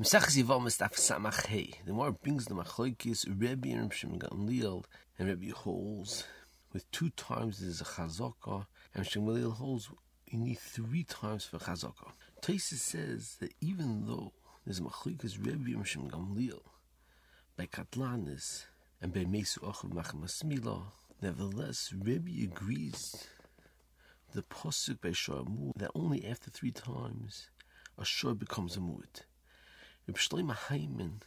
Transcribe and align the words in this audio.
The 0.00 1.74
more 1.88 2.12
brings 2.12 2.44
the 2.44 2.54
Machlokes 2.54 3.26
Rebbe 3.26 3.68
and 3.70 3.92
Shimon 3.92 4.20
Gamliel 4.20 4.84
and 5.18 5.28
Rebbe 5.28 5.52
holds 5.52 6.22
with 6.72 6.88
two 6.92 7.10
times 7.10 7.58
there's 7.58 7.80
a 7.80 7.84
Chazaka 7.84 8.66
and 8.94 9.04
Shimon 9.04 9.50
holds 9.50 9.90
you 10.26 10.38
need 10.38 10.60
three 10.60 11.02
times 11.02 11.46
for 11.46 11.58
Chazaka. 11.58 12.12
Taisa 12.40 12.74
says 12.74 13.38
that 13.40 13.52
even 13.60 14.06
though 14.06 14.32
there's 14.64 14.78
Machlokes 14.80 15.44
Rebbe 15.44 15.76
and 15.76 15.84
Shimon 15.84 16.10
Gamliel 16.10 16.62
by 17.56 17.66
Katlanis 17.66 18.66
and 19.02 19.12
by 19.12 19.24
Mesu 19.24 19.60
Achav 19.62 19.92
Machamasmila, 19.92 20.92
nevertheless 21.20 21.92
Rebbe 21.92 22.44
agrees 22.44 23.26
the 24.32 24.42
Pasuk 24.42 25.00
by 25.00 25.08
Shamu 25.08 25.72
that 25.74 25.90
only 25.96 26.24
after 26.24 26.50
three 26.50 26.70
times 26.70 27.50
a 27.98 28.04
shor 28.04 28.34
becomes 28.34 28.76
a 28.76 28.80
mu'id. 28.80 29.24
Reb 30.08 30.16
Shlomo 30.16 30.54
Hyman 30.54 31.20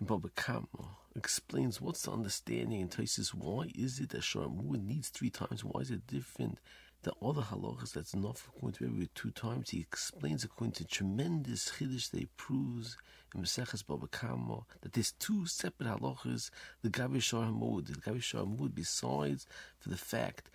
in 0.00 0.06
Baba 0.06 0.30
Kama 0.34 0.96
explains 1.14 1.80
what's 1.80 2.02
the 2.02 2.10
understanding 2.10 2.80
and 2.82 3.08
says 3.08 3.32
why 3.32 3.70
is 3.72 4.00
it 4.00 4.08
that 4.08 4.22
Sharamud 4.22 4.84
needs 4.84 5.10
three 5.10 5.30
times? 5.30 5.62
Why 5.62 5.82
is 5.82 5.92
it 5.92 6.04
different? 6.08 6.58
than 7.02 7.12
other 7.22 7.42
halachas 7.42 7.92
that's 7.92 8.16
not 8.16 8.42
going 8.60 8.72
to 8.72 8.88
be 8.88 9.08
two 9.14 9.30
times. 9.30 9.70
He 9.70 9.78
explains 9.78 10.42
according 10.42 10.72
to 10.72 10.84
tremendous 10.84 11.70
chiddush 11.70 12.10
that 12.10 12.18
he 12.18 12.26
proves 12.36 12.96
in 13.32 13.42
Maseches 13.42 13.86
Baba 13.86 14.08
Kama 14.08 14.62
that 14.80 14.94
there's 14.94 15.12
two 15.12 15.46
separate 15.46 15.88
halachas. 15.88 16.50
The 16.82 16.90
Gabi 16.90 17.18
Sharamud, 17.18 17.86
the 17.86 17.92
Gabi 17.92 18.18
Sharamud, 18.18 18.74
besides 18.74 19.46
for 19.78 19.90
the 19.90 19.96
fact 19.96 20.50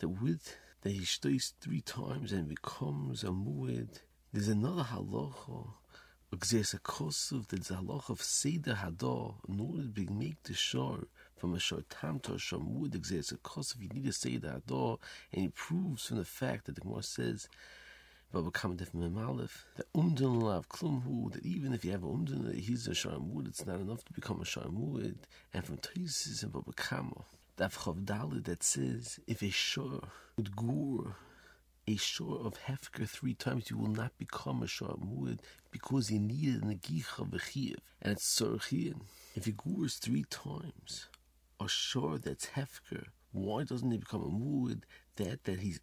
that 0.00 0.08
with 0.08 0.56
that 0.82 0.90
he 0.90 1.04
stays 1.04 1.54
three 1.60 1.82
times 1.82 2.32
and 2.32 2.48
becomes 2.48 3.22
a 3.22 3.28
muad, 3.28 4.00
there's 4.32 4.48
another 4.48 4.82
halacha 4.82 5.68
Gzeis 6.36 6.74
a 6.74 6.78
kosov 6.78 7.48
the 7.48 7.56
zaloch 7.56 8.08
of 8.08 8.22
Seder 8.22 8.74
Hadar, 8.74 9.34
in 9.48 9.58
order 9.58 9.88
to 9.88 10.12
make 10.12 10.40
the 10.44 10.54
shor 10.54 11.08
from 11.36 11.54
a 11.54 11.58
shor 11.58 11.82
tam 11.90 12.20
to 12.20 12.34
a 12.34 12.38
shor 12.38 12.60
mud, 12.60 12.92
Gzeis 12.92 13.32
a 13.32 13.36
kosov, 13.36 13.82
you 13.82 13.88
need 13.88 14.06
a 14.06 14.12
Seder 14.12 14.60
Hadar, 14.60 14.98
and 15.32 15.42
he 15.42 15.48
proves 15.48 16.06
from 16.06 16.18
the 16.18 16.24
fact 16.24 16.66
that 16.66 16.76
the 16.76 16.82
Gemara 16.82 17.02
says, 17.02 17.48
Baba 18.32 18.52
Kamadef 18.52 18.92
Memalef, 18.92 19.64
that 19.76 19.92
umdun 19.92 20.40
lav 20.40 20.68
klumhu, 20.68 21.32
that 21.32 21.44
even 21.44 21.74
if 21.74 21.84
you 21.84 21.90
have 21.90 22.02
umdun 22.02 22.46
that 22.46 22.54
he's 22.54 22.86
a 22.86 22.94
shor 22.94 23.18
mud, 23.18 23.48
it's 23.48 23.66
not 23.66 23.80
enough 23.80 24.04
to 24.04 24.12
become 24.12 24.40
a 24.40 24.44
shor 24.44 24.68
mud, 24.70 25.16
and 25.52 25.64
from 25.64 25.78
Taisis 25.78 26.44
and 26.44 26.52
Baba 26.52 26.70
that 27.56 27.72
Chav 27.72 28.44
that 28.44 28.62
says, 28.62 29.18
if 29.26 29.42
a 29.42 29.50
shor 29.50 30.00
would 30.36 30.54
gur, 30.54 31.16
a 31.86 31.96
shor 31.96 32.40
of 32.44 32.54
hefker 32.66 33.08
three 33.08 33.34
times, 33.34 33.70
you 33.70 33.78
will 33.78 33.88
not 33.88 34.16
become 34.18 34.62
a 34.62 34.66
shor 34.66 34.96
muad 34.98 35.40
because 35.70 36.10
you 36.10 36.18
need 36.18 36.56
a 36.56 36.58
negicha 36.60 37.28
v'chiv, 37.28 37.76
and 38.02 38.12
it's 38.12 38.40
sorchian. 38.40 39.00
If 39.34 39.46
he 39.46 39.52
gurs 39.52 39.96
three 39.96 40.24
times, 40.30 41.06
a 41.60 41.68
shor 41.68 42.18
that's 42.18 42.46
hefker, 42.46 43.06
why 43.32 43.64
doesn't 43.64 43.90
he 43.90 43.98
become 43.98 44.22
a 44.22 44.28
muad? 44.28 44.82
That 45.16 45.44
that 45.44 45.60
he's 45.60 45.80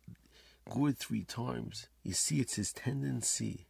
gored 0.70 0.98
three 0.98 1.24
times, 1.24 1.88
you 2.04 2.14
see, 2.14 2.40
it's 2.40 2.56
his 2.56 2.74
tendency 2.74 3.68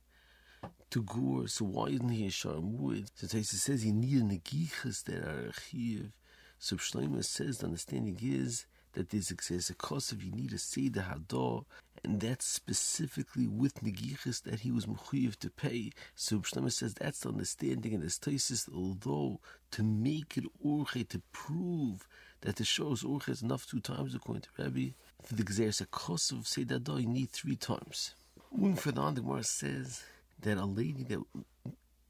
to 0.90 1.02
gore. 1.04 1.48
So 1.48 1.66
why 1.66 1.88
isn't 1.88 2.10
he 2.10 2.28
a 2.28 2.32
shor 2.32 2.56
muad? 2.56 3.10
So 3.16 3.28
Taisa 3.28 3.56
says 3.56 3.84
he 3.84 3.92
need 3.92 4.22
a 4.22 4.26
negichas 4.26 5.04
that 5.04 5.24
are 5.24 5.50
a 5.50 5.54
chiv. 5.54 6.12
So 6.60 6.76
Shlomo 6.76 7.24
says 7.24 7.60
the 7.60 7.68
understanding 7.68 8.18
is 8.22 8.66
that 8.94 9.10
there's 9.10 9.70
a 9.70 9.76
cost 9.76 10.12
of 10.12 10.24
you 10.24 10.32
need 10.32 10.60
say 10.60 10.90
the 10.90 11.02
hadar, 11.02 11.66
and 12.04 12.20
that's 12.20 12.46
specifically 12.46 13.48
with 13.48 13.84
negichas 13.84 14.44
that 14.44 14.62
he 14.62 14.72
was 14.72 14.86
mechuyev 14.86 15.38
to 15.38 15.50
pay. 15.50 15.92
So 16.16 16.40
Shlomo 16.40 16.72
says 16.72 16.94
that's 16.94 17.22
the 17.22 17.30
understanding 17.30 17.94
in 17.94 18.02
this 18.02 18.18
thesis, 18.18 18.70
although 18.74 19.40
to 19.72 19.84
make 19.84 20.38
it 20.38 20.46
urche, 20.66 21.08
to 21.10 21.22
prove 21.32 22.08
that 22.42 22.58
the 22.58 22.64
show's 22.64 23.04
urche 23.04 23.30
is 23.30 23.42
enough 23.42 23.66
two 23.66 23.80
times 23.80 24.14
according 24.16 24.44
to 24.44 24.50
Rabbi, 24.58 24.90
for 25.24 25.36
the 25.36 25.44
gzeres 25.44 26.46
say 26.46 26.64
that 26.64 26.88
you 26.88 27.08
need 27.08 27.32
three 27.32 27.56
times. 27.56 28.16
Umm 28.54 28.66
Un 28.66 28.76
further 28.76 29.12
the 29.12 29.22
Gemara 29.22 29.44
says 29.44 30.04
that 30.42 30.58
a 30.58 30.66
lady 30.66 31.04
that 31.04 31.22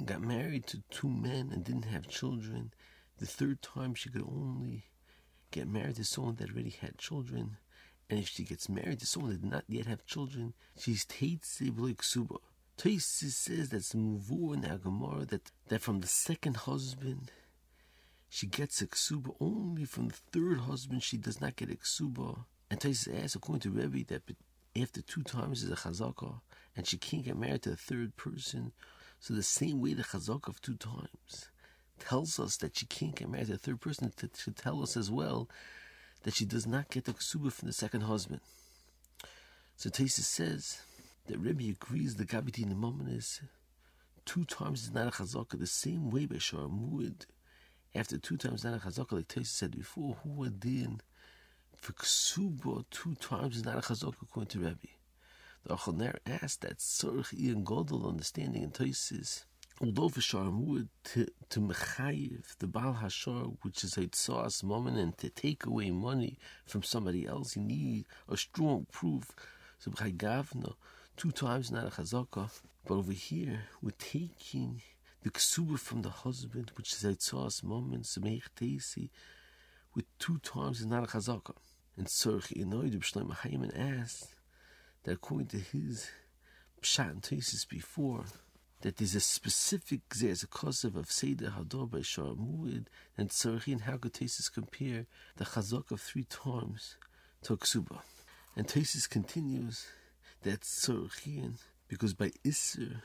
got 0.05 0.21
married 0.21 0.67
to 0.67 0.83
two 0.89 1.09
men 1.09 1.49
and 1.51 1.63
didn't 1.63 1.85
have 1.85 2.07
children, 2.07 2.71
the 3.17 3.25
third 3.25 3.61
time 3.61 3.95
she 3.95 4.09
could 4.09 4.21
only 4.21 4.85
get 5.51 5.67
married 5.67 5.95
to 5.95 6.03
someone 6.03 6.35
that 6.35 6.51
already 6.51 6.69
had 6.69 6.97
children, 6.97 7.57
and 8.09 8.19
if 8.19 8.29
she 8.29 8.43
gets 8.43 8.69
married 8.69 8.99
to 8.99 9.05
someone 9.05 9.31
that 9.31 9.41
did 9.41 9.51
not 9.51 9.63
yet 9.67 9.85
have 9.85 10.05
children, 10.05 10.53
she's 10.77 11.05
teitze 11.05 11.71
ksuba. 11.71 12.37
Taisis 12.77 13.31
says 13.31 13.69
that's 13.69 13.93
muvu 13.93 14.53
in 14.53 14.61
Agamara 14.61 15.27
that, 15.29 15.51
that 15.67 15.81
from 15.81 15.99
the 16.01 16.07
second 16.07 16.57
husband 16.57 17.31
she 18.29 18.45
gets 18.45 18.81
a 18.81 18.87
ksuba 18.87 19.35
only 19.39 19.83
from 19.83 20.09
the 20.09 20.13
third 20.31 20.59
husband 20.59 21.01
she 21.01 21.17
does 21.17 21.41
not 21.41 21.55
get 21.55 21.71
a 21.71 21.75
ksuba. 21.75 22.45
And 22.69 22.79
Taisis 22.79 23.23
asks 23.23 23.35
according 23.35 23.61
to 23.61 23.71
Rebbe 23.71 24.05
that 24.07 24.21
after 24.79 25.01
two 25.01 25.23
times 25.23 25.63
is 25.63 25.71
a 25.71 25.75
chazaka 25.75 26.39
and 26.75 26.85
she 26.85 26.97
can't 26.97 27.25
get 27.25 27.37
married 27.37 27.63
to 27.63 27.71
a 27.71 27.75
third 27.75 28.15
person. 28.15 28.73
So 29.19 29.33
the 29.33 29.43
same 29.43 29.81
way 29.81 29.93
the 29.93 30.03
chazaka 30.03 30.47
of 30.49 30.61
two 30.61 30.75
times 30.75 31.49
tells 31.99 32.39
us 32.39 32.57
that 32.57 32.77
she 32.77 32.85
can't 32.85 33.15
get 33.15 33.29
married 33.29 33.47
to 33.47 33.53
a 33.53 33.57
third 33.57 33.81
person 33.81 34.13
to, 34.17 34.27
to 34.27 34.51
tell 34.51 34.83
us 34.83 34.95
as 34.95 35.09
well 35.09 35.49
that 36.23 36.33
she 36.33 36.45
does 36.45 36.67
not 36.67 36.89
get 36.89 37.05
the 37.05 37.13
ksuba 37.13 37.51
from 37.51 37.67
the 37.67 37.73
second 37.73 38.01
husband. 38.01 38.41
So 39.75 39.89
Taisa 39.89 40.21
says 40.21 40.81
that 41.27 41.37
Rebbe 41.37 41.69
agrees 41.69 42.15
the 42.15 42.25
gabiti 42.25 42.65
moment 42.75 43.09
is 43.09 43.41
two 44.25 44.43
times 44.45 44.83
is 44.83 44.91
not 44.91 45.07
a 45.07 45.11
chazaka 45.11 45.59
the 45.59 45.67
same 45.67 46.09
way 46.09 46.25
by 46.25 46.35
Muad. 46.35 47.25
After 47.95 48.17
two 48.17 48.37
times 48.37 48.63
not 48.63 48.75
a 48.75 48.79
chazaka, 48.79 49.13
like 49.13 49.27
Taisa 49.27 49.45
said 49.47 49.71
before, 49.71 50.17
who 50.23 50.43
are 50.43 50.49
then 50.49 51.01
for 51.75 51.93
ksuba 51.93 52.85
two 52.89 53.15
times 53.15 53.57
is 53.57 53.65
not 53.65 53.77
a 53.77 53.81
chazaka 53.81 54.15
according 54.21 54.49
to 54.49 54.59
Rebbe. 54.59 54.87
The 55.63 55.75
Achoner 55.75 56.17
asked 56.25 56.61
that 56.61 56.77
Tzorch 56.77 57.33
Ian 57.37 57.63
Godel 57.63 58.07
understanding 58.07 58.63
in 58.63 58.71
Taisis 58.71 59.43
although 59.81 60.09
for 60.09 60.21
Sharmud 60.21 60.87
to, 61.05 61.27
to 61.49 61.59
Mechayiv, 61.59 62.57
the 62.59 62.67
Baal 62.67 62.97
Hashar, 63.01 63.55
which 63.61 63.83
is 63.83 63.97
a 63.97 64.07
Tzas 64.07 64.63
moment, 64.63 64.97
and 64.97 65.17
to 65.17 65.29
take 65.29 65.65
away 65.65 65.91
money 65.91 66.37
from 66.65 66.83
somebody 66.83 67.27
else, 67.27 67.55
you 67.55 67.61
need 67.61 68.05
a 68.27 68.37
strong 68.37 68.87
proof. 68.91 69.31
So 69.79 69.91
Gavna, 69.91 70.73
two 71.15 71.31
times 71.31 71.71
not 71.71 71.85
a 71.85 72.01
Chazaka. 72.01 72.49
But 72.85 72.95
over 72.95 73.11
here, 73.11 73.63
we're 73.81 73.91
taking 73.91 74.81
the 75.21 75.29
Ksuba 75.29 75.77
from 75.77 76.01
the 76.01 76.09
husband, 76.09 76.71
which 76.75 76.93
is 76.93 77.03
a 77.03 77.13
Tzas 77.13 77.63
moment, 77.63 78.05
Semeich 78.05 78.43
Teisi, 78.55 79.09
with 79.93 80.05
two 80.17 80.39
times 80.39 80.85
not 80.85 81.03
a 81.03 81.07
Chazaka. 81.07 81.53
And 81.97 82.07
Tzorch 82.07 82.55
Inoid, 82.55 82.97
Shlomo 82.99 83.35
Hayman 83.37 83.75
asked 83.75 84.35
that 85.03 85.13
according 85.13 85.47
to 85.47 85.57
his 85.57 86.09
Pshat 86.81 87.09
and 87.09 87.21
Tesis 87.21 87.67
before, 87.67 88.25
that 88.81 88.97
there's 88.97 89.15
a 89.15 89.19
specific 89.19 90.01
there's 90.19 90.43
a 90.43 90.47
kosev 90.47 90.95
of 90.95 91.11
Seder 91.11 91.53
Hador 91.57 91.89
by 91.89 92.01
Shor 92.01 92.35
Muid 92.35 92.85
and 93.17 93.29
Tzarichin 93.29 93.81
how 93.81 93.97
could 93.97 94.13
Tesis 94.13 94.51
compare 94.53 95.05
the 95.37 95.45
chazok 95.45 95.91
of 95.91 95.99
three 95.99 96.25
times 96.25 96.95
to 97.43 97.57
Ksuba. 97.57 97.99
And 98.55 98.67
Tesis 98.67 99.09
continues 99.09 99.87
that 100.43 100.61
Tzarichin 100.61 101.55
because 101.87 102.13
by 102.13 102.31
Isser 102.45 103.01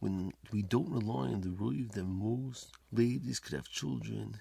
when 0.00 0.32
we 0.52 0.62
don't 0.62 0.90
rely 0.90 1.28
on 1.28 1.42
the 1.42 1.48
Ruiv 1.48 1.92
that 1.92 2.04
most 2.04 2.72
ladies 2.90 3.38
could 3.38 3.54
have 3.54 3.68
children 3.68 4.38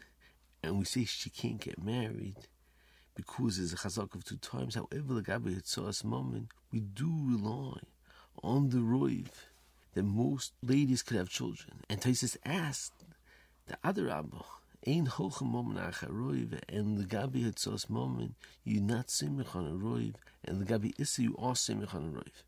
and 0.63 0.79
we 0.79 0.85
say 0.85 1.05
she 1.05 1.29
can't 1.29 1.59
get 1.59 1.83
married 1.83 2.47
because 3.15 3.57
there's 3.57 3.73
a 3.73 3.77
chazak 3.77 4.15
of 4.15 4.23
two 4.23 4.37
times. 4.37 4.75
However, 4.75 5.13
the 5.13 5.21
Gabi 5.21 5.55
Hitzos 5.55 6.03
moment, 6.03 6.49
we 6.71 6.79
do 6.79 7.11
rely 7.23 7.79
on 8.43 8.69
the 8.69 8.77
Ruiv 8.77 9.27
that 9.93 10.03
most 10.03 10.53
ladies 10.63 11.03
could 11.03 11.17
have 11.17 11.29
children. 11.29 11.81
And 11.89 12.01
Taisus 12.01 12.37
asked 12.45 12.93
the 13.67 13.77
other 13.83 14.05
Rabbi, 14.05 14.37
Ein 14.87 15.05
hochem 15.05 15.47
moment 15.47 15.79
ach 15.79 16.01
roiv, 16.09 16.59
and 16.67 16.97
the 16.97 17.05
gabi 17.05 17.43
hitzos 17.43 17.89
moment, 17.89 18.33
you 18.63 18.81
not 18.81 19.07
simich 19.07 19.55
on 19.55 19.67
a 19.67 19.71
roiv, 19.71 20.15
and 20.43 20.59
the 20.59 20.65
gabi 20.65 20.93
issa, 20.99 21.21
you 21.21 21.35
are 21.37 21.53
simich 21.53 21.93
on 21.93 22.05
a 22.05 22.07
roiv. 22.07 22.43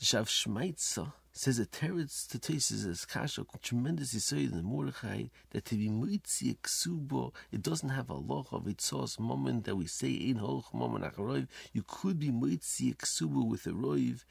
Shav 0.00 0.28
Shmaitza 0.28 1.12
says 1.32 1.58
that 1.58 1.72
teretz 1.72 2.26
to 2.28 2.38
Taisus 2.38 2.88
as 2.88 3.04
kasha, 3.04 3.44
tremendous 3.60 4.14
yisoid 4.14 4.52
in 4.52 4.64
Mordechai, 4.64 5.24
that 5.50 5.66
to 5.66 5.74
be 5.74 5.88
mitzi 5.88 6.56
ksubo, 6.62 7.34
it 7.52 7.62
doesn't 7.62 7.90
have 7.90 8.08
a 8.08 8.14
loch 8.14 8.52
of 8.52 8.64
hitzos 8.64 9.18
moment 9.20 9.64
that 9.64 9.76
we 9.76 9.86
say 9.86 10.08
Ein 10.08 10.36
hochem 10.36 10.74
moment 10.74 11.04
ach 11.04 11.16
roiv, 11.16 11.48
you 11.74 11.84
could 11.86 12.18
be 12.18 12.30
mitzi 12.30 12.94
ksubo 12.94 13.44
with 13.44 13.66
a 13.66 13.70
roiv, 13.72 14.24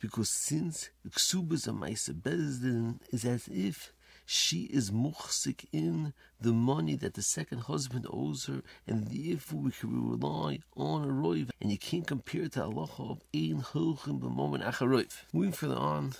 because 0.00 0.30
since 0.30 0.90
Ksubas 1.08 1.68
Amaisa 1.68 2.14
Bezdin 2.14 3.00
is 3.12 3.24
as 3.24 3.48
if 3.48 3.92
she 4.24 4.62
is 4.64 4.90
muchsik 4.90 5.66
in 5.72 6.12
the 6.40 6.52
money 6.52 6.94
that 6.96 7.14
the 7.14 7.22
second 7.22 7.62
husband 7.62 8.06
owes 8.10 8.46
her, 8.46 8.62
and 8.86 9.08
therefore 9.08 9.60
we 9.60 9.70
can 9.72 10.10
rely 10.10 10.60
on 10.76 11.04
a 11.04 11.12
roiv, 11.12 11.50
and 11.60 11.70
you 11.70 11.78
can't 11.78 12.06
compare 12.06 12.48
to 12.48 12.62
Allah 12.62 12.88
of 12.98 13.20
ein 13.34 13.62
hochim 13.62 14.20
b'momen 14.20 14.64
acharoiv. 14.64 15.24
Moving 15.32 15.52
further 15.52 15.74
on, 15.74 16.14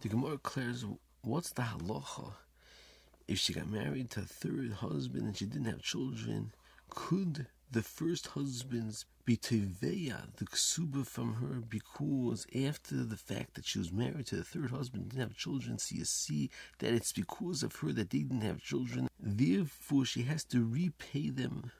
The 0.00 0.08
Gemara 0.08 0.32
declares, 0.32 0.84
what's 1.22 1.52
the 1.52 1.62
halacha? 1.62 2.32
If 3.28 3.38
she 3.38 3.52
got 3.52 3.68
married 3.68 4.10
to 4.10 4.20
a 4.20 4.24
third 4.24 4.72
husband 4.72 5.24
and 5.24 5.36
she 5.36 5.44
didn't 5.44 5.66
have 5.66 5.82
children, 5.82 6.52
could 6.88 7.46
the 7.70 7.82
first 7.82 8.28
husband's 8.28 9.04
betevya, 9.26 10.34
the 10.36 10.44
ksuba 10.44 11.06
from 11.06 11.34
her, 11.34 11.60
because 11.60 12.46
after 12.54 13.04
the 13.04 13.16
fact 13.16 13.54
that 13.54 13.64
she 13.64 13.78
was 13.78 13.92
married 13.92 14.26
to 14.26 14.36
the 14.36 14.44
third 14.44 14.70
husband 14.70 15.08
didn't 15.08 15.22
have 15.22 15.36
children, 15.36 15.78
so 15.78 15.94
you 15.94 16.04
see 16.04 16.50
that 16.78 16.92
it's 16.92 17.12
because 17.12 17.62
of 17.62 17.76
her 17.76 17.92
that 17.92 18.10
they 18.10 18.18
didn't 18.18 18.40
have 18.40 18.60
children. 18.60 19.08
Therefore, 19.18 20.04
she 20.04 20.22
has 20.22 20.42
to 20.44 20.64
repay 20.64 21.30
them 21.30 21.70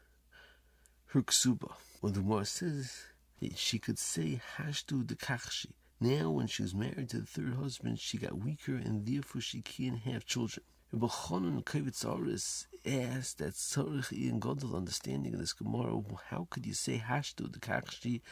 her 1.07 1.23
ksuba. 1.23 1.73
Well, 2.01 2.13
the 2.13 2.21
Gemara 2.21 2.45
says 2.45 3.07
that 3.41 3.59
she 3.59 3.79
could 3.81 3.99
say 3.99 4.41
hashtu 4.57 5.07
de 5.07 5.17
kachshi. 5.17 5.73
Now, 6.01 6.31
when 6.31 6.47
she 6.47 6.63
was 6.63 6.75
married 6.75 7.11
to 7.11 7.19
the 7.19 7.27
third 7.27 7.55
husband, 7.55 7.99
she 7.99 8.17
got 8.17 8.39
weaker 8.39 8.77
and 8.77 9.05
therefore 9.05 9.41
she 9.41 9.61
can't 9.61 9.99
have 9.99 10.25
children. 10.25 10.65
Rabbi 10.93 11.07
Chanan 11.07 11.63
Kovitzaris 11.63 12.67
asked 12.85 13.39
that 13.39 13.55
Tzarech 13.55 14.13
Ian 14.13 14.41
Godel 14.41 14.75
understanding 14.75 15.35
of 15.35 15.39
this 15.39 15.53
Gemara, 15.53 16.03
how 16.31 16.49
could 16.51 16.67
you 16.67 16.75
say 16.75 16.99
Hashtu 16.99 17.53
the 17.53 17.61
Kakshi 17.61 18.23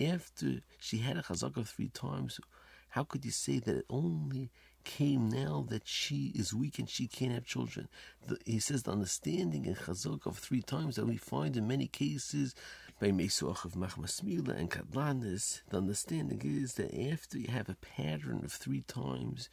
after 0.00 0.62
she 0.80 0.98
had 0.98 1.16
a 1.16 1.22
chazaka 1.22 1.64
three 1.64 1.90
times? 1.90 2.40
How 2.88 3.04
could 3.04 3.24
you 3.24 3.30
say 3.30 3.60
that 3.60 3.76
it 3.76 3.84
only 3.88 4.50
came 4.82 5.28
now 5.28 5.64
that 5.68 5.86
she 5.86 6.32
is 6.34 6.52
weak 6.52 6.80
and 6.80 6.90
she 6.90 7.06
can't 7.06 7.34
have 7.34 7.44
children? 7.44 7.86
The, 8.26 8.36
he 8.44 8.58
says 8.58 8.82
the 8.82 8.90
understanding 8.90 9.64
in 9.64 9.76
chazaka 9.76 10.26
of 10.26 10.38
three 10.38 10.62
times 10.62 10.96
that 10.96 11.06
we 11.06 11.18
find 11.18 11.56
in 11.56 11.68
many 11.68 11.86
cases 11.86 12.52
by 13.00 13.10
Mesuach 13.10 13.64
of 13.64 13.72
Machmasmila 13.74 14.58
and 14.58 14.70
Kadlanis, 14.70 15.60
the 15.70 15.76
understanding 15.76 16.40
is 16.44 16.74
that 16.74 16.92
after 17.12 17.38
you 17.38 17.48
have 17.48 17.68
a 17.68 17.76
pattern 17.76 18.42
of 18.44 18.52
three 18.52 18.82
times, 18.82 19.48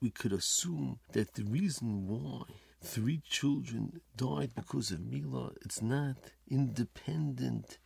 we 0.00 0.10
could 0.10 0.32
assume 0.32 0.98
that 1.12 1.34
the 1.34 1.44
reason 1.44 2.08
why 2.08 2.42
three 2.82 3.22
children 3.28 4.00
died 4.16 4.50
because 4.54 4.90
of 4.90 5.00
Mila, 5.00 5.52
it's 5.62 5.80
not 5.80 6.16
independent 6.48 7.78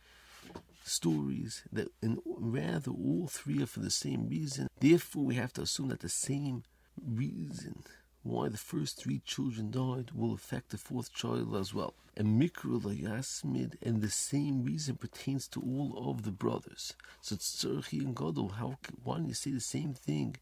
stories 0.83 1.63
that 1.71 1.89
rather 2.25 2.91
all 2.91 3.27
three 3.27 3.61
are 3.61 3.67
for 3.67 3.81
the 3.81 3.91
same 3.91 4.27
reason. 4.27 4.67
Therefore 4.79 5.23
we 5.25 5.35
have 5.35 5.53
to 5.53 5.61
assume 5.61 5.89
that 5.89 6.01
the 6.01 6.09
same 6.09 6.63
reason 7.01 7.83
why 8.23 8.47
the 8.47 8.57
first 8.57 8.97
three 8.97 9.19
children 9.19 9.69
died 9.69 10.11
will 10.13 10.33
affect 10.33 10.69
the 10.69 10.77
fourth 10.77 11.13
child 11.13 11.55
as 11.55 11.73
well. 11.73 11.93
And 12.15 12.41
Mikra 12.41 12.79
Yasmid, 12.79 13.75
and 13.81 14.01
the 14.01 14.09
same 14.09 14.63
reason 14.63 14.95
pertains 14.95 15.47
to 15.49 15.59
all 15.61 16.09
of 16.09 16.23
the 16.23 16.31
brothers. 16.31 16.93
So 17.21 17.35
Tzarchi 17.35 17.99
and 17.99 18.15
Gadol, 18.15 18.49
how 18.49 18.77
why 19.03 19.17
don't 19.17 19.27
you 19.27 19.33
say 19.33 19.51
the 19.51 19.59
same 19.59 19.93
thing? 19.93 20.37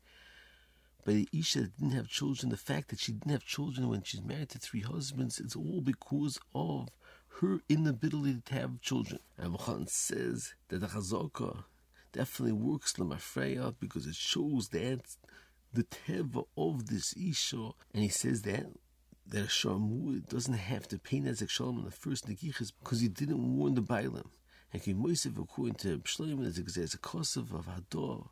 But 1.03 1.15
the 1.15 1.29
Isha 1.33 1.69
didn't 1.79 1.95
have 1.95 2.07
children, 2.07 2.51
the 2.51 2.57
fact 2.57 2.89
that 2.89 2.99
she 2.99 3.13
didn't 3.13 3.31
have 3.31 3.43
children 3.43 3.89
when 3.89 4.03
she's 4.03 4.21
married 4.21 4.49
to 4.49 4.59
three 4.59 4.81
husbands, 4.81 5.39
it's 5.39 5.55
all 5.55 5.81
because 5.81 6.39
of 6.53 6.89
her 7.39 7.59
inability 7.67 8.41
to 8.45 8.53
have 8.53 8.81
children. 8.81 9.19
And 9.37 9.57
Khan 9.57 9.87
says 9.87 10.53
that 10.67 10.79
the 10.79 10.87
Chazaka 10.87 11.63
definitely 12.11 12.53
works 12.53 12.93
Lamafreya 12.93 13.73
because 13.79 14.05
it 14.05 14.15
shows 14.15 14.69
that 14.69 15.01
the 15.73 15.83
teva 15.83 16.45
of 16.57 16.88
this 16.88 17.13
isha, 17.15 17.71
and 17.94 18.03
he 18.03 18.09
says 18.09 18.41
that 18.44 18.65
that 19.27 19.44
a 19.44 19.47
sharmur 19.47 20.27
doesn't 20.27 20.56
have 20.56 20.88
to 20.89 21.00
pay 21.00 21.19
nezek 21.21 21.50
shalom 21.50 21.79
in 21.79 21.85
the 21.85 21.91
first 21.91 22.27
negichas 22.27 22.71
because 22.79 23.00
he 23.00 23.07
didn't 23.07 23.57
warn 23.57 23.75
the 23.75 23.81
bailam. 23.81 24.27
And 24.73 24.81
he 24.81 24.94
moisev 24.94 25.41
according 25.41 25.75
to 25.75 26.00
Shloim 26.00 26.45
as 26.45 26.57
a 26.57 26.97
kosev 26.97 27.53
of 27.53 27.68
hador. 27.68 28.27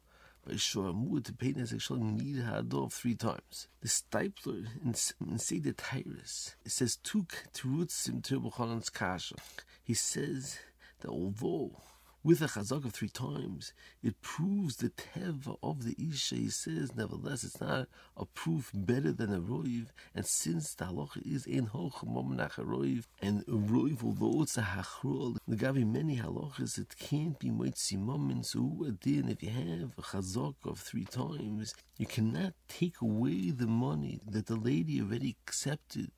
By 0.45 0.53
sharmur 0.53 1.23
to 1.23 1.33
pay 1.33 1.53
nezek 1.53 1.81
shalom 1.81 2.17
you 2.19 2.35
need 2.35 2.43
hador 2.43 2.91
three 2.91 3.15
times. 3.15 3.69
The 3.81 3.87
Steipler 3.87 4.67
in, 4.83 4.93
in 5.29 5.39
Seder 5.39 5.73
Tyrus 5.73 6.55
it 6.65 6.71
says 6.71 6.97
tuk 6.97 7.45
terutzim 7.53 8.21
turbuchanan's 8.21 8.89
kasha. 8.89 9.35
He 9.81 9.93
says 9.93 10.59
that 10.99 11.09
although 11.09 11.81
with 12.23 12.41
a 12.41 12.45
chazak 12.45 12.85
of 12.85 12.93
three 12.93 13.09
times, 13.09 13.73
it 14.03 14.21
proves 14.21 14.77
the 14.77 14.89
teva 14.89 15.57
of 15.63 15.85
the 15.85 15.95
isha. 15.97 16.35
He 16.35 16.49
says, 16.49 16.95
nevertheless, 16.95 17.43
it's 17.43 17.61
not 17.61 17.87
a 18.17 18.25
proof 18.25 18.71
better 18.73 19.13
than 19.13 19.33
a 19.33 19.39
roiv. 19.39 19.87
And 20.13 20.25
since 20.25 20.73
the 20.73 20.85
halacha 20.85 21.25
is 21.25 21.45
in 21.45 21.67
hoch 21.67 22.05
momnach 22.05 22.57
a 22.57 22.63
roiv, 22.63 23.05
and 23.21 23.41
a 23.41 23.51
roiv, 23.51 24.03
although 24.03 24.41
it's 24.43 24.57
a 24.57 24.61
hachrol, 24.61 25.37
the 25.47 25.55
gabi 25.55 25.85
many 25.85 26.17
halachas, 26.17 26.77
it 26.77 26.95
can't 26.99 27.39
be 27.39 27.49
moitzi 27.49 27.97
momin. 27.97 28.43
So 28.43 28.85
then, 29.01 29.29
if 29.29 29.41
you 29.41 29.51
have 29.51 29.93
a 29.97 30.01
chazak 30.01 30.55
of 30.65 30.79
three 30.79 31.05
times, 31.05 31.73
you 31.97 32.05
cannot 32.05 32.53
take 32.67 33.01
away 33.01 33.51
the 33.51 33.67
money 33.67 34.19
that 34.27 34.47
the 34.47 34.55
lady 34.55 34.99
already 35.01 35.37
accepted 35.45 36.11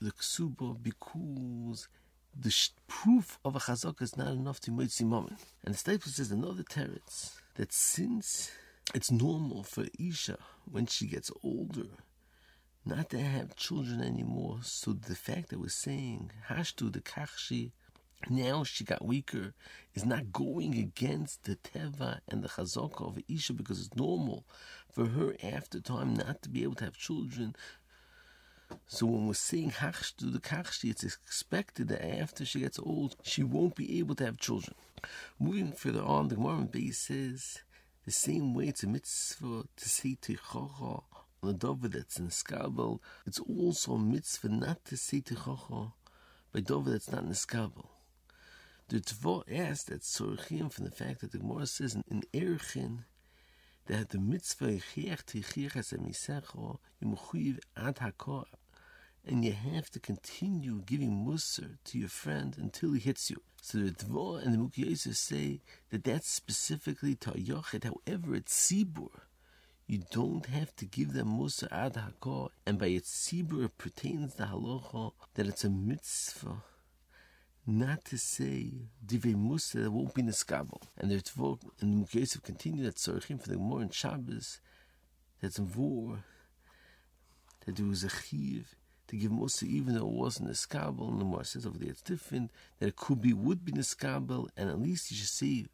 the 0.00 0.12
ksuba 0.12 0.82
because 0.82 1.88
the 2.38 2.54
proof 2.86 3.38
of 3.44 3.56
a 3.56 3.60
chazaka 3.60 4.02
is 4.02 4.16
not 4.16 4.28
enough 4.28 4.60
to 4.60 4.70
moitzi 4.70 5.02
moment. 5.04 5.40
And 5.64 5.74
the 5.74 5.78
staple 5.78 6.10
says 6.10 6.30
another 6.30 6.62
teretz 6.62 7.40
that 7.54 7.72
since 7.72 8.50
it's 8.94 9.10
normal 9.10 9.62
for 9.62 9.86
Isha 9.98 10.38
when 10.70 10.86
she 10.86 11.06
gets 11.06 11.30
older 11.42 11.88
not 12.84 13.10
to 13.10 13.18
have 13.18 13.56
children 13.56 14.00
anymore, 14.00 14.60
so 14.62 14.92
the 14.92 15.16
fact 15.16 15.48
that 15.48 15.58
we're 15.58 15.68
saying 15.68 16.30
hashtu 16.48 16.92
the 16.92 17.00
kachshi 17.00 17.72
now 18.30 18.64
she 18.64 18.84
got 18.84 19.04
weaker 19.04 19.54
is 19.94 20.04
not 20.04 20.32
going 20.32 20.78
against 20.78 21.44
the 21.44 21.56
teva 21.56 22.20
and 22.28 22.42
the 22.42 22.48
chazaka 22.48 23.06
of 23.06 23.18
Isha 23.28 23.52
because 23.52 23.80
it's 23.80 23.96
normal 23.96 24.44
for 24.90 25.06
her 25.06 25.34
after 25.42 25.80
time 25.80 26.14
not 26.14 26.42
to 26.42 26.48
be 26.48 26.62
able 26.62 26.76
to 26.76 26.84
have 26.84 26.96
children 26.96 27.54
so 28.86 29.06
when 29.06 29.26
we're 29.26 29.34
saying 29.34 29.72
to 30.18 30.26
the 30.26 30.38
kachshi, 30.38 30.90
it's 30.90 31.04
expected 31.04 31.88
that 31.88 32.04
after 32.04 32.44
she 32.44 32.60
gets 32.60 32.78
old, 32.78 33.16
she 33.22 33.42
won't 33.42 33.74
be 33.74 33.98
able 33.98 34.14
to 34.16 34.24
have 34.24 34.38
children. 34.38 34.74
Moving 35.38 35.72
further 35.72 36.02
on, 36.02 36.28
the 36.28 36.36
Gemara 36.36 36.62
base 36.62 36.98
says 36.98 37.62
the 38.04 38.12
same 38.12 38.54
way 38.54 38.68
it's 38.68 38.82
a 38.82 38.86
mitzvah 38.86 39.64
to 39.76 39.88
say 39.88 40.16
tichacha 40.20 41.02
on 41.42 41.50
a 41.50 41.52
dover 41.52 41.88
that's 41.88 42.18
in 42.18 42.26
a 42.26 42.30
skabel. 42.30 43.00
It's 43.26 43.40
also 43.40 43.94
a 43.94 43.98
mitzvah 43.98 44.48
not 44.48 44.84
to 44.86 44.96
say 44.96 45.20
tichacha 45.20 45.92
by 46.52 46.60
dover 46.60 46.90
that's 46.90 47.10
not 47.10 47.24
in 47.24 47.30
a 47.30 47.34
skabel. 47.34 47.88
The 48.88 49.00
Tvo 49.00 49.42
asked 49.50 49.88
that 49.88 50.02
Sorchim 50.02 50.72
from 50.72 50.84
the 50.84 50.92
fact 50.92 51.20
that 51.20 51.32
the 51.32 51.38
Gemara 51.38 51.66
says 51.66 51.96
in, 51.96 52.04
in 52.08 52.22
Erchin 52.32 53.04
that 53.86 54.10
the 54.10 54.18
mitzvah 54.18 54.66
yichiach 54.66 55.24
tichiach 55.24 55.76
as 55.76 55.92
a 55.92 55.98
misecho 55.98 56.78
yimuchiv 57.02 57.58
ad 57.76 57.96
hakor 57.96 58.44
and 59.26 59.44
you 59.44 59.52
have 59.52 59.90
to 59.90 59.98
continue 59.98 60.82
giving 60.86 61.24
musr 61.26 61.76
to 61.84 61.98
your 61.98 62.08
friend 62.08 62.56
until 62.58 62.92
he 62.92 63.00
hits 63.00 63.28
you. 63.28 63.42
So 63.60 63.78
the 63.78 63.90
Dvar 63.90 64.44
and 64.44 64.54
the 64.54 64.58
Mukhi 64.58 64.96
say 64.96 65.60
that 65.90 66.04
that's 66.04 66.28
specifically 66.28 67.16
to 67.16 67.32
Yochid. 67.32 67.82
However, 67.82 68.36
it's 68.36 68.54
Sibur. 68.54 69.10
You 69.88 70.02
don't 70.12 70.46
have 70.46 70.74
to 70.76 70.84
give 70.84 71.12
them 71.12 71.38
musr 71.38 71.66
ad 71.72 71.94
hakor, 71.94 72.50
and 72.64 72.78
by 72.78 72.86
its 72.86 73.10
Sibur 73.10 73.68
pertains 73.76 74.34
the 74.34 74.44
halacha 74.44 75.12
that 75.34 75.46
it's 75.46 75.64
a 75.64 75.70
mitzvah 75.70 76.62
not 77.66 78.04
to 78.06 78.18
say 78.18 78.72
divrei 79.04 79.36
musa 79.36 79.78
that 79.78 79.90
won't 79.90 80.14
be 80.14 80.22
neskabel. 80.22 80.80
And 80.96 81.10
the 81.10 81.16
Tvor 81.16 81.58
and 81.80 82.06
the 82.06 82.18
Mukhi 82.18 82.42
continue 82.42 82.84
that 82.84 82.96
tzorchim 82.96 83.40
for 83.40 83.48
the 83.48 83.58
more 83.58 83.82
in 83.82 83.90
Shabbos 83.90 84.60
that's 85.40 85.58
in 85.58 85.66
Vor 85.66 86.24
that 87.64 87.76
there 87.76 87.86
was 87.86 88.04
a 88.04 88.08
chiv 88.08 88.74
to 89.08 89.16
give 89.16 89.32
Musa 89.32 89.66
even 89.66 89.94
though 89.94 90.06
it 90.06 90.12
wasn't 90.12 90.50
a 90.50 90.52
skabel. 90.52 91.08
And 91.08 91.20
the 91.20 91.24
Gemara 91.24 91.44
says 91.44 91.66
over 91.66 91.78
there 91.78 91.90
it's 91.90 92.02
different, 92.02 92.50
that 92.78 92.88
it 92.88 92.96
could 92.96 93.20
be, 93.20 93.32
would 93.32 93.64
be 93.64 93.72
a 93.72 93.82
skabel, 93.82 94.48
and 94.56 94.70
at 94.70 94.80
least 94.80 95.10
you 95.10 95.16
should 95.16 95.28
say 95.28 95.66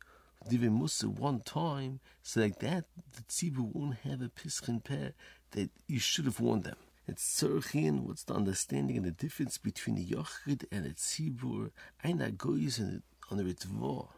Divi 0.49 0.69
Musa 0.69 1.09
one 1.09 1.41
time, 1.41 2.01
so 2.23 2.41
like 2.41 2.59
that 2.61 2.87
the 3.15 3.23
tzibur 3.23 3.73
won't 3.73 3.99
have 3.99 4.21
a 4.23 4.29
pischin 4.29 4.83
peh 4.83 5.11
that 5.53 5.71
you 5.87 6.01
should 6.01 6.25
have 6.25 6.41
warned 6.41 6.65
them. 6.65 6.77
It's 7.09 7.43
tzorchin, 7.43 8.05
what's 8.05 8.23
the 8.23 8.35
understanding 8.35 8.97
and 8.97 9.05
the 9.05 9.11
difference 9.11 9.59
between 9.59 9.97
the 9.97 10.07
yochid 10.07 10.67
and 10.71 10.85
the 10.85 10.91
tzibur, 10.91 11.73
ein 12.05 12.37
goes 12.37 12.79
in 12.79 12.97
it 12.97 13.03
on 13.29 13.39
the 13.39 13.45
Ritva 13.45 14.09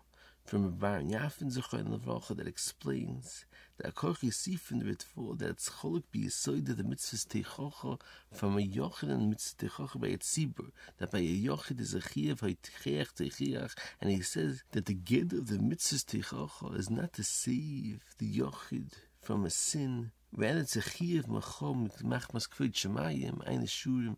from 0.45 0.67
a 0.67 0.69
Baron 0.69 1.11
Yafin 1.11 1.51
Zechon 1.51 1.89
Levracha 1.89 2.37
that 2.37 2.47
explains 2.47 3.47
that 3.79 3.95
Akoch 3.95 4.19
Yisif 4.19 4.71
in 4.71 4.81
the 4.81 4.85
Ritvo 4.85 5.39
that 5.39 5.49
it's 5.49 5.71
Cholik 5.71 6.03
be 6.13 6.27
Yisoid 6.27 6.77
the 6.77 6.85
mitzvah 6.85 7.17
Teichocha 7.17 7.99
from 8.31 8.59
a 8.59 8.61
Yochid 8.61 9.11
and 9.11 9.31
mitzvah 9.31 9.67
Teichocha 9.67 9.99
by 9.99 10.09
a 10.09 10.19
Tzibur 10.19 10.71
that 10.99 11.11
by 11.11 11.21
a 11.21 11.23
Yochid 11.23 11.81
is 11.81 11.95
a 11.95 12.01
Chiev 12.01 12.41
Haitchiach 12.41 13.15
Teichiach 13.15 13.73
and 14.03 14.11
he 14.11 14.21
says 14.21 14.63
that 14.73 14.85
the 14.85 14.95
Ged 14.95 15.33
of 15.33 15.47
the 15.47 15.59
mitzvah 15.59 16.19
Teichocha 16.19 16.79
is 16.79 16.91
not 16.91 17.15
to 17.15 17.25
save 17.25 18.03
the 18.19 18.31
Yochid 18.31 18.93
from 19.23 19.47
a 19.47 19.51
sin 19.51 20.13
it's 20.37 20.77
a 20.77 20.81
Chiev 20.81 21.27
Machom 21.27 21.91
Machmas 22.03 22.49
Kvod 22.49 22.73
Shemayim 22.73 23.47
Eine 23.49 23.67
Shurim 23.67 24.17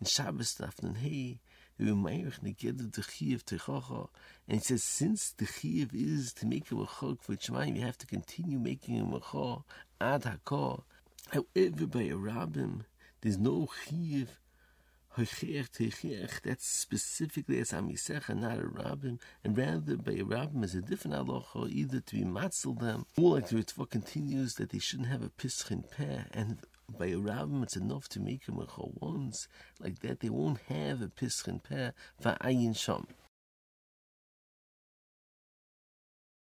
in 0.00 0.06
Shabbos 0.06 0.54
Dafnan 0.54 0.98
Hey 0.98 1.40
and 1.78 1.90
he 4.48 4.58
says, 4.58 4.82
since 4.82 5.32
the 5.32 5.44
chiyuv 5.44 5.90
is 5.92 6.32
to 6.32 6.46
make 6.46 6.72
a 6.72 6.74
machok 6.74 7.20
for 7.20 7.36
Shemaim, 7.36 7.76
you 7.76 7.82
have 7.82 7.98
to 7.98 8.06
continue 8.06 8.58
making 8.58 8.98
a 8.98 9.04
machok 9.04 9.64
ad 10.00 10.22
hakor. 10.22 10.84
However, 11.28 11.86
by 11.86 12.04
a 12.04 12.14
rabbim, 12.14 12.86
there's 13.20 13.36
no 13.36 13.68
that's 15.16 16.66
specifically 16.66 17.58
as 17.58 17.72
Amisecha, 17.72 18.36
not 18.36 18.58
a 18.58 18.62
rabbim, 18.62 19.18
and 19.42 19.56
rather 19.56 19.96
by 19.96 20.12
a 20.12 20.24
rabbim 20.24 20.62
is 20.62 20.74
a 20.74 20.82
different 20.82 21.16
halacha, 21.16 21.70
either 21.70 22.00
to 22.00 22.16
be 22.16 22.24
matzel 22.24 22.78
them, 22.78 23.06
or 23.16 23.36
like 23.36 23.48
the 23.48 23.56
Ritva 23.56 23.88
continues 23.88 24.54
that 24.54 24.70
they 24.70 24.78
shouldn't 24.78 25.08
have 25.08 25.22
a 25.22 25.30
pischin 25.30 25.90
peh, 25.90 26.24
and 26.32 26.58
by 26.88 27.06
a 27.06 27.16
rabbim 27.16 27.62
it's 27.62 27.76
enough 27.76 28.08
to 28.10 28.20
make 28.20 28.44
him 28.46 28.58
a 28.58 28.66
once, 28.76 29.48
like 29.80 30.00
that 30.00 30.20
they 30.20 30.28
won't 30.28 30.60
have 30.68 31.00
a 31.00 31.08
pischin 31.08 31.62
peh 31.62 31.92
for 32.20 32.36
ayin 32.42 32.76
sham. 32.76 33.06